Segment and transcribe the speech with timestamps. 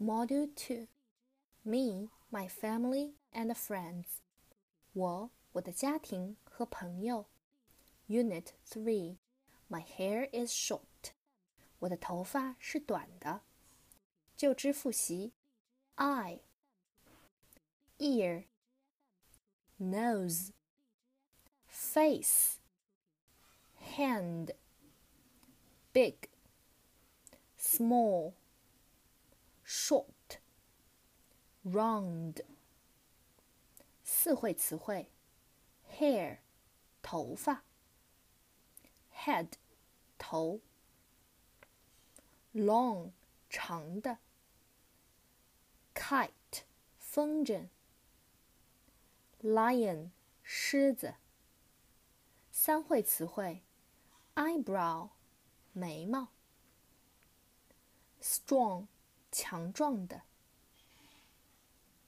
[0.00, 0.88] Module 2
[1.64, 4.20] Me, my family and friends.
[4.92, 7.26] 我、我的家庭和朋友。
[8.08, 9.16] Unit 3
[9.68, 11.12] My hair is short.
[11.80, 13.42] 我的头发是短的。
[14.36, 15.32] 就知复习。
[15.96, 16.40] Eye,
[17.98, 18.44] ear,
[19.80, 20.52] nose,
[21.66, 22.58] face,
[23.96, 24.52] hand,
[25.94, 26.28] big,
[27.58, 28.34] small
[29.71, 30.41] Short,
[31.63, 32.41] round。
[34.03, 35.09] 四会词汇
[35.89, 36.39] ：hair，
[37.01, 37.63] 头发
[39.15, 39.47] ；head，
[40.17, 40.59] 头
[42.53, 43.11] ；long，
[43.49, 44.17] 长的
[45.95, 46.63] ；kite，
[46.99, 47.69] 风筝
[49.41, 50.09] ；lion，
[50.43, 51.15] 狮子。
[52.51, 53.63] 三会词汇
[54.35, 55.11] ：eyebrow，
[55.71, 56.27] 眉毛
[58.21, 58.90] ；strong。
[59.31, 60.23] 强壮的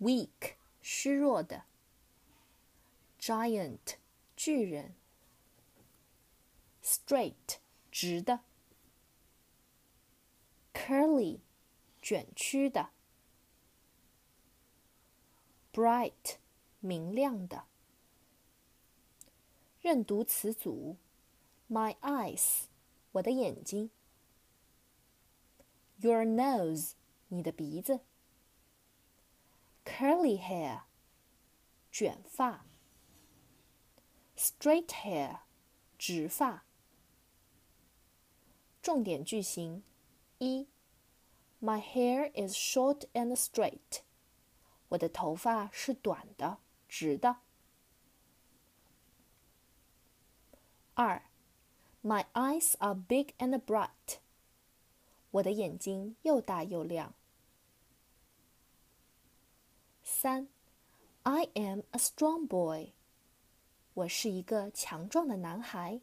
[0.00, 1.64] ；weak，虚弱的
[3.20, 3.96] ；giant，
[4.36, 4.94] 巨人
[6.82, 7.58] ；straight，
[7.90, 8.40] 直的
[10.72, 11.40] ；curly，
[12.00, 12.90] 卷曲的
[15.72, 16.36] ；bright，
[16.78, 17.64] 明亮的。
[19.80, 20.96] 认读词组
[21.68, 22.66] ：my eyes，
[23.12, 23.90] 我的眼睛
[26.00, 26.92] ；your nose。
[27.29, 28.01] 你的鼻子，
[29.83, 30.83] curly hair，
[31.91, 32.65] 卷发；
[34.37, 35.39] straight hair，
[35.97, 36.65] 直发。
[38.81, 39.83] 重点句型：
[40.37, 40.67] 一，
[41.61, 44.01] My hair is short and straight。
[44.89, 47.37] 我的头发是短的、直的。
[50.93, 51.23] 二，
[52.03, 54.19] My eyes are big and bright。
[55.31, 57.15] 我的眼睛又大又亮。
[60.17, 60.47] 三，
[61.23, 62.93] I am a strong boy。
[63.93, 66.01] 我是一个强壮的男孩。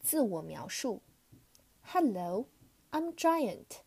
[0.00, 1.02] 自我描述：
[1.82, 2.48] Hello,
[2.90, 3.80] I'm giant.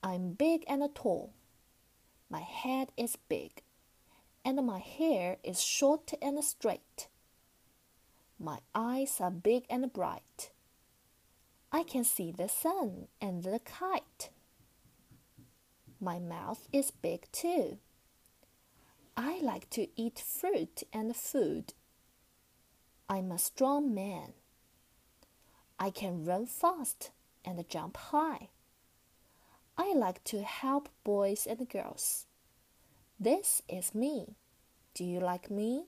[0.00, 1.30] I'm big and tall.
[2.28, 3.62] My head is big,
[4.42, 7.08] and my hair is short and straight.
[8.36, 10.50] My eyes are big and bright.
[11.68, 14.30] I can see the sun and the kite.
[16.07, 17.79] My mouth is big too.
[19.17, 21.73] I like to eat fruit and food.
[23.09, 24.31] I'm a strong man.
[25.77, 27.11] I can run fast
[27.43, 28.47] and jump high.
[29.77, 32.25] I like to help boys and girls.
[33.19, 34.37] This is me.
[34.93, 35.87] Do you like me?